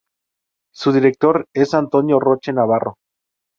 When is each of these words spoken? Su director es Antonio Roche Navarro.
Su 0.73 0.93
director 0.93 1.47
es 1.53 1.75
Antonio 1.75 2.19
Roche 2.19 2.51
Navarro. 2.53 2.97